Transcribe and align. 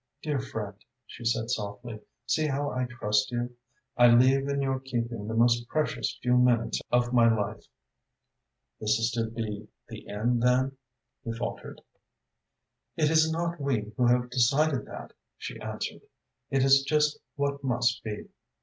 "Dear 0.23 0.39
friend," 0.39 0.73
she 1.05 1.23
said 1.23 1.51
softly, 1.51 1.99
"see 2.25 2.47
how 2.47 2.71
I 2.71 2.85
trust 2.85 3.29
you. 3.31 3.55
I 3.95 4.07
leave 4.07 4.47
in 4.47 4.59
your 4.59 4.79
keeping 4.79 5.27
the 5.27 5.35
most 5.35 5.67
precious 5.67 6.17
few 6.23 6.37
minutes 6.39 6.81
of 6.91 7.13
my 7.13 7.31
life." 7.31 7.67
"This 8.79 8.97
is 8.97 9.11
to 9.11 9.25
be 9.29 9.67
the 9.89 10.09
end, 10.09 10.41
then?" 10.41 10.75
he 11.23 11.31
faltered. 11.31 11.81
"It 12.95 13.11
is 13.11 13.31
not 13.31 13.59
we 13.61 13.93
who 13.95 14.07
have 14.07 14.31
decided 14.31 14.85
that," 14.87 15.13
she 15.37 15.59
answered. 15.61 16.01
"It 16.49 16.63
is 16.63 16.81
just 16.81 17.19
what 17.35 17.63
must 17.63 18.03
be. 18.03 18.29